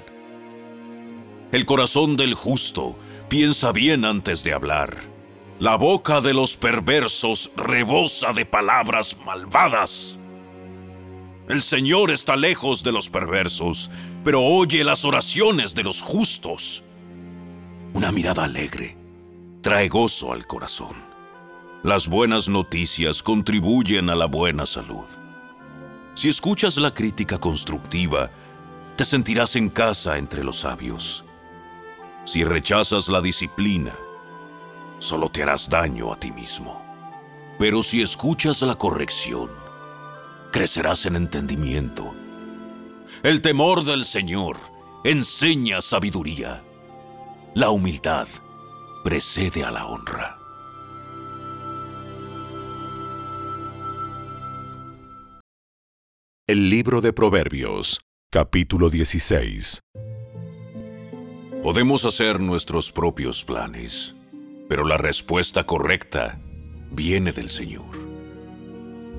El 1.53 1.67
corazón 1.67 2.17
del 2.17 2.35
justo 2.35 2.97
piensa 3.29 3.73
bien 3.73 4.05
antes 4.05 4.45
de 4.45 4.55
hablar. 4.55 4.97
La 5.59 5.75
boca 5.75 6.21
de 6.21 6.33
los 6.33 6.57
perversos 6.57 7.51
rebosa 7.57 8.33
de 8.33 8.47
palabras 8.47 9.17
malvadas. 9.27 10.19
El 11.49 11.61
Señor 11.61 12.13
está 12.13 12.37
lejos 12.37 12.85
de 12.85 12.93
los 12.93 13.11
perversos, 13.11 13.91
pero 14.25 14.41
oye 14.41 14.85
las 14.85 15.05
oraciones 15.05 15.75
de 15.75 15.83
los 15.83 16.01
justos. 16.01 16.85
Una 17.93 18.13
mirada 18.13 18.45
alegre 18.45 18.97
trae 19.61 19.89
gozo 19.89 20.33
al 20.33 20.47
corazón. 20.47 20.95
Las 21.83 22.09
buenas 22.09 22.49
noticias 22.49 23.23
contribuyen 23.23 24.11
a 24.11 24.15
la 24.15 24.27
buena 24.27 24.65
salud. 24.65 25.07
Si 26.21 26.29
escuchas 26.29 26.77
la 26.77 26.93
crítica 26.93 27.39
constructiva, 27.39 28.31
te 28.95 29.07
sentirás 29.07 29.57
en 29.57 29.71
casa 29.71 30.19
entre 30.19 30.45
los 30.45 30.59
sabios. 30.59 31.25
Si 32.27 32.45
rechazas 32.45 33.09
la 33.09 33.23
disciplina, 33.23 33.97
solo 34.99 35.31
te 35.31 35.43
harás 35.43 35.71
daño 35.71 36.13
a 36.13 36.21
ti 36.21 36.31
mismo. 36.31 36.85
Pero 37.59 37.83
si 37.83 38.03
escuchas 38.03 38.61
la 38.61 38.75
corrección, 38.75 39.49
crecerás 40.53 41.07
en 41.07 41.17
entendimiento. 41.17 42.15
El 43.23 43.41
temor 43.41 43.83
del 43.87 44.05
Señor 44.05 44.59
enseña 45.05 45.81
sabiduría. 45.81 46.63
La 47.55 47.71
humildad 47.71 48.29
precede 49.05 49.65
a 49.65 49.71
la 49.71 49.87
honra. 49.87 50.40
El 56.51 56.69
libro 56.69 57.01
de 57.01 57.13
Proverbios, 57.13 58.01
capítulo 58.29 58.91
16. 58.91 59.85
Podemos 61.63 62.05
hacer 62.05 62.41
nuestros 62.41 62.91
propios 62.91 63.45
planes, 63.45 64.17
pero 64.69 64.85
la 64.85 64.97
respuesta 64.97 65.65
correcta 65.65 66.41
viene 66.91 67.31
del 67.31 67.51
Señor. 67.51 67.87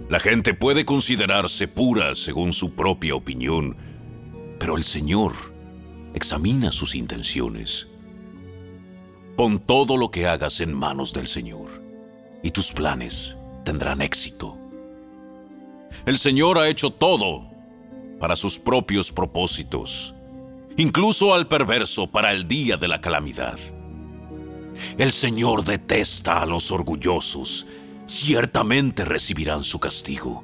La 0.10 0.20
gente 0.20 0.54
puede 0.54 0.84
considerarse 0.84 1.70
pura 1.70 2.16
según 2.16 2.52
su 2.52 2.76
propia 2.76 3.16
opinión, 3.16 3.78
pero 4.60 4.76
el 4.76 4.84
Señor 4.84 5.32
examina 6.14 6.74
sus 6.74 6.96
intenciones. 6.96 7.88
Pon 9.38 9.60
todo 9.60 9.96
lo 9.96 10.12
que 10.12 10.28
hagas 10.28 10.60
en 10.60 10.74
manos 10.74 11.14
del 11.14 11.28
Señor, 11.28 11.82
y 12.44 12.52
tus 12.52 12.74
planes 12.74 13.38
tendrán 13.64 14.02
éxito. 14.02 14.61
El 16.06 16.18
Señor 16.18 16.58
ha 16.58 16.68
hecho 16.68 16.92
todo 16.92 17.48
para 18.20 18.36
sus 18.36 18.58
propios 18.58 19.12
propósitos, 19.12 20.16
incluso 20.78 21.34
al 21.34 21.48
perverso 21.48 22.08
para 22.08 22.32
el 22.32 22.48
día 22.48 22.78
de 22.78 22.88
la 22.88 23.02
calamidad. 23.02 23.60
El 24.98 25.12
Señor 25.12 25.64
detesta 25.64 26.42
a 26.42 26.46
los 26.46 26.72
orgullosos, 26.72 27.68
ciertamente 28.08 29.06
recibirán 29.06 29.64
su 29.64 29.80
castigo. 29.80 30.44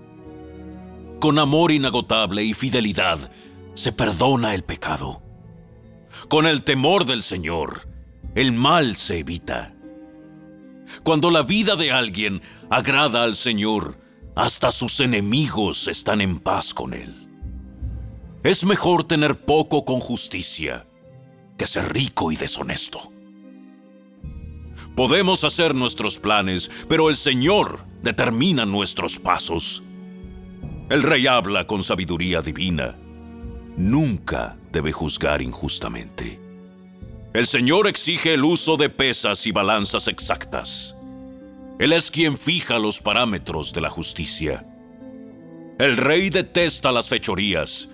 Con 1.19 1.39
amor 1.39 1.71
inagotable 1.71 2.43
y 2.43 2.53
fidelidad 2.53 3.31
se 3.73 3.91
perdona 3.91 4.53
el 4.53 4.63
pecado. 4.63 5.23
Con 6.29 6.45
el 6.45 6.63
temor 6.63 7.05
del 7.05 7.23
Señor, 7.23 7.87
el 8.35 8.51
mal 8.51 8.95
se 8.95 9.19
evita. 9.19 9.73
Cuando 11.03 11.31
la 11.31 11.41
vida 11.41 11.75
de 11.75 11.91
alguien 11.91 12.41
agrada 12.69 13.23
al 13.23 13.35
Señor, 13.35 13.97
hasta 14.37 14.71
sus 14.71 14.99
enemigos 14.99 15.87
están 15.87 16.21
en 16.21 16.39
paz 16.39 16.71
con 16.71 16.93
él. 16.93 17.27
Es 18.43 18.63
mejor 18.63 19.03
tener 19.03 19.35
poco 19.35 19.83
con 19.83 19.99
justicia 19.99 20.85
que 21.57 21.65
ser 21.65 21.91
rico 21.91 22.31
y 22.31 22.35
deshonesto. 22.35 23.11
Podemos 24.95 25.43
hacer 25.43 25.73
nuestros 25.73 26.19
planes, 26.19 26.69
pero 26.87 27.09
el 27.09 27.15
Señor 27.15 27.79
determina 28.03 28.63
nuestros 28.63 29.17
pasos. 29.17 29.81
El 30.89 31.01
rey 31.01 31.25
habla 31.25 31.65
con 31.65 31.81
sabiduría 31.81 32.43
divina. 32.43 32.95
Nunca 33.75 34.55
debe 34.71 34.91
juzgar 34.91 35.41
injustamente. 35.41 36.39
El 37.33 37.47
Señor 37.47 37.87
exige 37.87 38.35
el 38.35 38.43
uso 38.43 38.77
de 38.77 38.89
pesas 38.89 39.47
y 39.47 39.51
balanzas 39.51 40.07
exactas. 40.07 40.95
Él 41.79 41.93
es 41.93 42.09
quien 42.09 42.37
fija 42.37 42.79
los 42.79 43.01
parámetros 43.01 43.71
de 43.71 43.81
la 43.81 43.89
justicia. 43.89 44.65
El 45.77 45.95
rey 45.97 46.31
detesta 46.31 46.91
las 46.91 47.07
fechorías, 47.07 47.89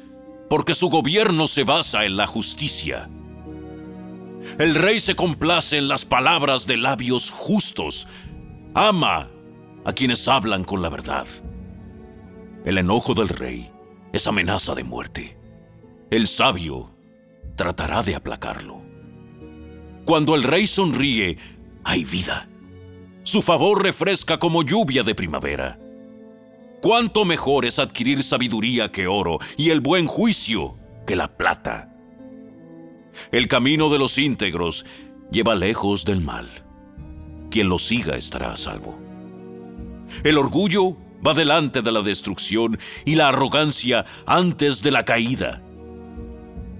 porque 0.49 0.73
su 0.73 0.89
gobierno 0.89 1.47
se 1.47 1.65
basa 1.65 2.05
en 2.05 2.15
la 2.15 2.25
justicia. 2.25 3.09
El 4.57 4.75
rey 4.75 5.01
se 5.01 5.15
complace 5.15 5.77
en 5.77 5.89
las 5.89 6.05
palabras 6.05 6.65
de 6.65 6.77
labios 6.77 7.29
justos. 7.29 8.07
Ama 8.73 9.29
a 9.83 9.93
quienes 9.93 10.27
hablan 10.27 10.63
con 10.63 10.81
la 10.81 10.89
verdad. 10.89 11.27
El 12.63 12.77
enojo 12.77 13.13
del 13.13 13.27
rey 13.27 13.69
es 14.13 14.27
amenaza 14.27 14.75
de 14.75 14.83
muerte. 14.83 15.37
El 16.09 16.27
sabio 16.27 16.89
tratará 17.57 18.01
de 18.01 18.15
aplacarlo. 18.15 18.81
Cuando 20.05 20.35
el 20.35 20.43
rey 20.43 20.67
sonríe, 20.67 21.37
hay 21.83 22.05
vida. 22.05 22.47
Su 23.23 23.41
favor 23.41 23.81
refresca 23.81 24.37
como 24.37 24.63
lluvia 24.63 25.01
de 25.01 25.15
primavera. 25.15 25.79
Cuánto 26.81 27.23
mejor 27.23 27.63
es 27.63 27.79
adquirir 27.79 28.21
sabiduría 28.21 28.91
que 28.91 29.07
oro 29.07 29.39
y 29.55 29.69
el 29.69 29.79
buen 29.79 30.07
juicio 30.07 30.75
que 31.07 31.15
la 31.15 31.37
plata. 31.37 31.89
El 33.31 33.47
camino 33.47 33.89
de 33.89 33.97
los 33.97 34.17
íntegros 34.17 34.85
lleva 35.31 35.55
lejos 35.55 36.03
del 36.03 36.19
mal. 36.19 36.49
Quien 37.49 37.69
lo 37.69 37.79
siga 37.79 38.17
estará 38.17 38.51
a 38.51 38.57
salvo. 38.57 38.99
El 40.25 40.37
orgullo 40.37 40.97
va 41.25 41.33
delante 41.33 41.81
de 41.81 41.93
la 41.93 42.01
destrucción 42.01 42.77
y 43.05 43.15
la 43.15 43.29
arrogancia 43.29 44.05
antes 44.25 44.83
de 44.83 44.91
la 44.91 45.05
caída. 45.05 45.61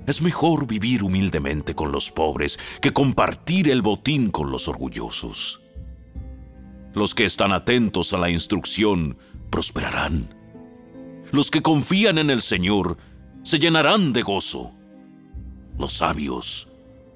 Es 0.08 0.22
mejor 0.22 0.68
vivir 0.68 1.04
humildemente 1.04 1.74
con 1.74 1.94
los 1.94 2.12
pobres 2.12 2.60
que 2.82 2.92
compartir 2.92 3.70
el 3.70 3.82
botín 3.82 4.30
con 4.30 4.52
los 4.52 4.68
orgullosos. 4.68 5.63
Los 6.94 7.16
que 7.16 7.26
están 7.26 7.52
atentos 7.52 8.14
a 8.14 8.18
la 8.18 8.30
instrucción 8.30 9.18
prosperarán. 9.50 10.34
Los 11.32 11.50
que 11.50 11.62
confían 11.62 12.20
en 12.20 12.30
el 12.30 12.42
Señor 12.42 12.98
se 13.42 13.58
llenarán 13.58 14.14
de 14.14 14.22
gozo. 14.22 14.72
Los 15.78 15.94
sabios 15.94 16.68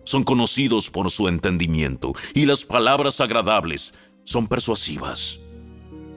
son 0.03 0.23
conocidos 0.23 0.89
por 0.89 1.11
su 1.11 1.27
entendimiento 1.27 2.13
y 2.33 2.45
las 2.45 2.65
palabras 2.65 3.21
agradables 3.21 3.93
son 4.23 4.47
persuasivas. 4.47 5.39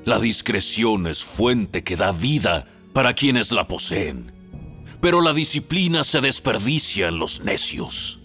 La 0.04 0.18
discreción 0.18 1.06
es 1.06 1.22
fuente 1.22 1.84
que 1.84 1.96
da 1.96 2.12
vida 2.12 2.66
para 2.94 3.12
quienes 3.12 3.52
la 3.52 3.68
poseen, 3.68 4.32
pero 5.02 5.20
la 5.20 5.34
disciplina 5.34 6.02
se 6.04 6.22
desperdicia 6.22 7.08
en 7.08 7.18
los 7.18 7.40
necios. 7.40 8.20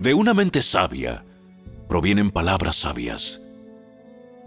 De 0.00 0.12
una 0.12 0.34
mente 0.34 0.60
sabia 0.60 1.24
provienen 1.88 2.32
palabras 2.32 2.74
sabias 2.74 3.43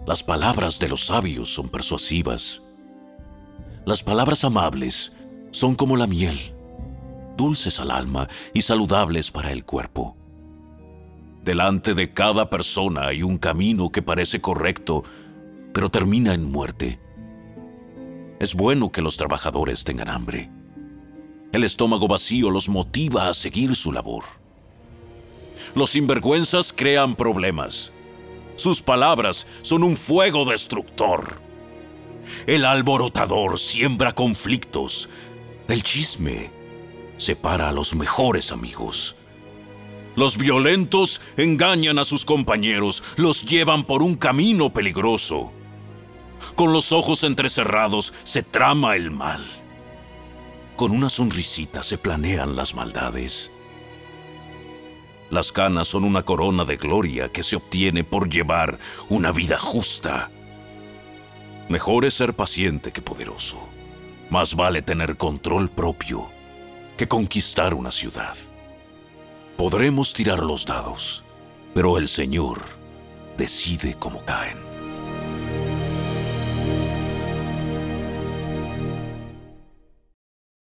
las 0.06 0.22
palabras 0.22 0.78
de 0.78 0.88
los 0.88 1.06
sabios 1.06 1.52
son 1.52 1.68
persuasivas. 1.68 2.62
Las 3.84 4.02
palabras 4.02 4.44
amables 4.44 5.12
son 5.50 5.74
como 5.74 5.96
la 5.96 6.06
miel, 6.06 6.38
dulces 7.36 7.78
al 7.80 7.90
alma 7.90 8.28
y 8.54 8.62
saludables 8.62 9.30
para 9.30 9.52
el 9.52 9.64
cuerpo. 9.64 10.16
Delante 11.44 11.94
de 11.94 12.12
cada 12.12 12.50
persona 12.50 13.06
hay 13.06 13.22
un 13.22 13.38
camino 13.38 13.90
que 13.90 14.02
parece 14.02 14.40
correcto, 14.40 15.04
pero 15.72 15.90
termina 15.90 16.32
en 16.32 16.50
muerte. 16.50 16.98
Es 18.40 18.54
bueno 18.54 18.90
que 18.90 19.02
los 19.02 19.16
trabajadores 19.16 19.84
tengan 19.84 20.08
hambre. 20.08 20.50
El 21.52 21.64
estómago 21.64 22.08
vacío 22.08 22.50
los 22.50 22.68
motiva 22.68 23.28
a 23.28 23.34
seguir 23.34 23.74
su 23.74 23.92
labor. 23.92 24.24
Los 25.74 25.90
sinvergüenzas 25.90 26.72
crean 26.72 27.14
problemas 27.14 27.92
sus 28.58 28.82
palabras 28.82 29.46
son 29.62 29.84
un 29.84 29.96
fuego 29.96 30.44
destructor. 30.44 31.40
El 32.44 32.64
alborotador 32.64 33.56
siembra 33.56 34.12
conflictos. 34.12 35.08
El 35.68 35.84
chisme 35.84 36.50
separa 37.18 37.68
a 37.68 37.72
los 37.72 37.94
mejores 37.94 38.50
amigos. 38.50 39.14
Los 40.16 40.36
violentos 40.36 41.20
engañan 41.36 42.00
a 42.00 42.04
sus 42.04 42.24
compañeros, 42.24 43.04
los 43.14 43.44
llevan 43.44 43.84
por 43.84 44.02
un 44.02 44.16
camino 44.16 44.74
peligroso. 44.74 45.52
Con 46.56 46.72
los 46.72 46.90
ojos 46.90 47.22
entrecerrados 47.22 48.12
se 48.24 48.42
trama 48.42 48.96
el 48.96 49.12
mal. 49.12 49.44
Con 50.74 50.90
una 50.90 51.08
sonrisita 51.08 51.84
se 51.84 51.96
planean 51.96 52.56
las 52.56 52.74
maldades. 52.74 53.52
Las 55.30 55.52
canas 55.52 55.88
son 55.88 56.04
una 56.04 56.22
corona 56.22 56.64
de 56.64 56.76
gloria 56.76 57.30
que 57.30 57.42
se 57.42 57.56
obtiene 57.56 58.02
por 58.02 58.30
llevar 58.30 58.78
una 59.08 59.30
vida 59.30 59.58
justa. 59.58 60.30
Mejor 61.68 62.06
es 62.06 62.14
ser 62.14 62.32
paciente 62.32 62.92
que 62.92 63.02
poderoso. 63.02 63.58
Más 64.30 64.54
vale 64.54 64.80
tener 64.80 65.16
control 65.16 65.68
propio 65.68 66.28
que 66.96 67.08
conquistar 67.08 67.74
una 67.74 67.90
ciudad. 67.90 68.36
Podremos 69.56 70.12
tirar 70.14 70.40
los 70.40 70.64
dados, 70.64 71.24
pero 71.74 71.98
el 71.98 72.08
Señor 72.08 72.60
decide 73.36 73.96
cómo 73.98 74.24
caen. 74.24 74.58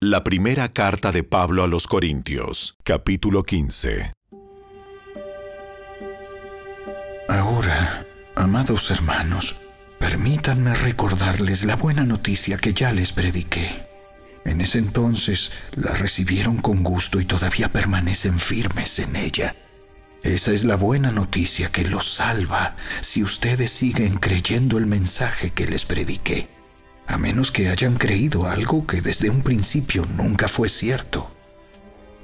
La 0.02 0.24
primera 0.24 0.70
carta 0.70 1.12
de 1.12 1.22
Pablo 1.22 1.62
a 1.62 1.66
los 1.66 1.86
Corintios, 1.86 2.74
capítulo 2.84 3.42
15. 3.42 4.12
Ahora, 7.30 8.04
amados 8.34 8.90
hermanos, 8.90 9.54
permítanme 10.00 10.74
recordarles 10.74 11.62
la 11.62 11.76
buena 11.76 12.04
noticia 12.04 12.58
que 12.58 12.72
ya 12.74 12.92
les 12.92 13.12
prediqué. 13.12 13.86
En 14.44 14.60
ese 14.60 14.78
entonces 14.78 15.52
la 15.70 15.92
recibieron 15.92 16.56
con 16.56 16.82
gusto 16.82 17.20
y 17.20 17.24
todavía 17.24 17.68
permanecen 17.68 18.40
firmes 18.40 18.98
en 18.98 19.14
ella. 19.14 19.54
Esa 20.24 20.50
es 20.50 20.64
la 20.64 20.74
buena 20.74 21.12
noticia 21.12 21.68
que 21.68 21.84
los 21.84 22.12
salva 22.14 22.74
si 23.00 23.22
ustedes 23.22 23.70
siguen 23.70 24.16
creyendo 24.16 24.76
el 24.76 24.86
mensaje 24.86 25.50
que 25.50 25.66
les 25.66 25.84
prediqué, 25.84 26.48
a 27.06 27.16
menos 27.16 27.52
que 27.52 27.68
hayan 27.68 27.94
creído 27.94 28.48
algo 28.48 28.88
que 28.88 29.02
desde 29.02 29.30
un 29.30 29.42
principio 29.42 30.04
nunca 30.16 30.48
fue 30.48 30.68
cierto. 30.68 31.30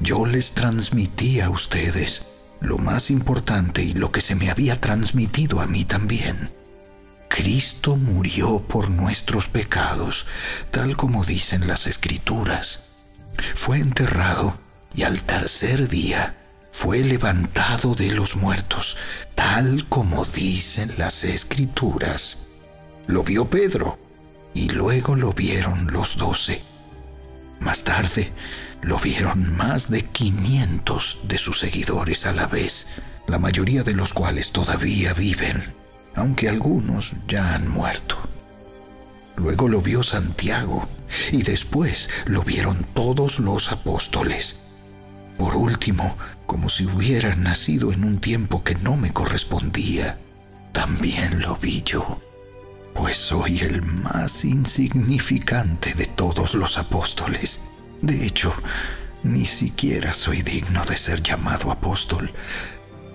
Yo 0.01 0.27
les 0.27 0.51
transmití 0.51 1.39
a 1.39 1.49
ustedes 1.49 2.27
lo 2.61 2.79
más 2.79 3.11
importante 3.11 3.83
y 3.83 3.93
lo 3.93 4.13
que 4.13 4.21
se 4.21 4.35
me 4.35 4.51
había 4.51 4.81
transmitido 4.81 5.61
a 5.61 5.67
mí 5.67 5.85
también. 5.85 6.51
Cristo 7.29 7.97
murió 7.97 8.61
por 8.61 8.91
nuestros 8.91 9.49
pecados, 9.49 10.27
tal 10.71 10.97
como 10.97 11.25
dicen 11.25 11.67
las 11.67 11.87
escrituras. 11.87 12.85
Fue 13.55 13.79
enterrado 13.79 14.59
y 14.95 15.03
al 15.03 15.21
tercer 15.21 15.89
día 15.89 16.37
fue 16.73 17.01
levantado 17.01 17.95
de 17.95 18.11
los 18.11 18.37
muertos, 18.37 18.97
tal 19.35 19.87
como 19.89 20.25
dicen 20.25 20.95
las 20.99 21.25
escrituras. 21.25 22.39
Lo 23.07 23.23
vio 23.23 23.49
Pedro 23.51 23.99
y 24.55 24.69
luego 24.71 25.15
lo 25.17 25.33
vieron 25.33 25.93
los 25.93 26.17
doce. 26.17 26.63
Más 27.61 27.83
tarde 27.85 28.33
lo 28.83 28.99
vieron 28.99 29.57
más 29.57 29.91
de 29.91 30.05
500 30.05 31.19
de 31.25 31.39
sus 31.39 31.59
seguidores 31.59 32.27
a 32.27 32.33
la 32.33 32.47
vez, 32.47 32.87
la 33.27 33.39
mayoría 33.39 33.83
de 33.83 33.95
los 33.95 34.13
cuales 34.13 34.53
todavía 34.53 35.13
viven, 35.13 35.75
aunque 36.15 36.49
algunos 36.49 37.13
ya 37.27 37.55
han 37.55 37.69
muerto. 37.69 38.17
Luego 39.37 39.69
lo 39.69 39.83
vio 39.83 40.03
Santiago 40.03 40.89
y 41.33 41.43
después 41.43 42.09
lo 42.25 42.43
vieron 42.43 42.87
todos 42.95 43.39
los 43.39 43.71
apóstoles. 43.71 44.61
Por 45.39 45.57
último, 45.57 46.17
como 46.47 46.71
si 46.71 46.87
hubiera 46.87 47.35
nacido 47.37 47.93
en 47.93 48.05
un 48.05 48.19
tiempo 48.19 48.65
que 48.65 48.75
no 48.77 48.97
me 48.97 49.13
correspondía, 49.13 50.19
también 50.73 51.41
lo 51.41 51.57
vi 51.57 51.83
yo, 51.83 52.21
pues 52.95 53.17
soy 53.19 53.59
el 53.59 53.83
más 53.83 54.45
insignificante 54.45 55.93
de 55.95 56.07
todos 56.07 56.55
los 56.55 56.79
apóstoles. 56.79 57.61
De 58.03 58.27
hecho, 58.27 58.55
ni 59.23 59.47
siquiera 59.47 60.15
soy 60.15 60.43
digno 60.43 60.85
de 60.85 60.99
ser 60.99 61.23
llamado 61.23 61.71
apóstol 61.71 62.33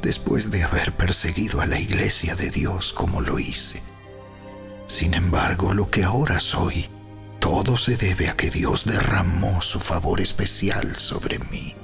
después 0.01 0.49
de 0.51 0.63
haber 0.63 0.91
perseguido 0.93 1.61
a 1.61 1.67
la 1.67 1.79
iglesia 1.79 2.35
de 2.35 2.49
Dios 2.49 2.91
como 2.91 3.21
lo 3.21 3.39
hice. 3.39 3.81
Sin 4.87 5.13
embargo, 5.13 5.73
lo 5.73 5.89
que 5.89 6.03
ahora 6.03 6.39
soy, 6.39 6.89
todo 7.39 7.77
se 7.77 7.95
debe 7.95 8.27
a 8.27 8.35
que 8.35 8.49
Dios 8.49 8.83
derramó 8.85 9.61
su 9.61 9.79
favor 9.79 10.19
especial 10.19 10.95
sobre 10.95 11.39
mí, 11.39 11.75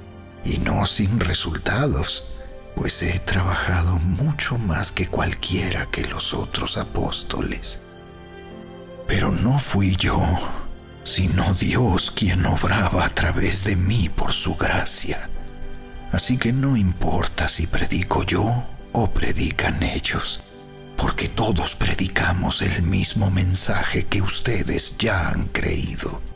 y 0.44 0.58
no 0.58 0.86
sin 0.86 1.20
resultados, 1.20 2.28
pues 2.74 3.02
he 3.02 3.18
trabajado 3.20 3.96
mucho 3.96 4.58
más 4.58 4.92
que 4.92 5.06
cualquiera 5.06 5.86
que 5.86 6.06
los 6.06 6.34
otros 6.34 6.76
apóstoles. 6.76 7.80
Pero 9.06 9.30
no 9.32 9.58
fui 9.58 9.96
yo 9.96 10.20
sino 11.04 11.54
Dios 11.54 12.10
quien 12.10 12.46
obraba 12.46 13.04
a 13.04 13.08
través 13.10 13.64
de 13.64 13.76
mí 13.76 14.08
por 14.08 14.32
su 14.32 14.56
gracia. 14.56 15.28
Así 16.12 16.38
que 16.38 16.52
no 16.52 16.76
importa 16.76 17.48
si 17.48 17.66
predico 17.66 18.24
yo 18.24 18.64
o 18.92 19.10
predican 19.10 19.82
ellos, 19.82 20.40
porque 20.96 21.28
todos 21.28 21.74
predicamos 21.74 22.62
el 22.62 22.82
mismo 22.82 23.30
mensaje 23.30 24.06
que 24.06 24.22
ustedes 24.22 24.96
ya 24.98 25.28
han 25.28 25.44
creído. 25.48 26.27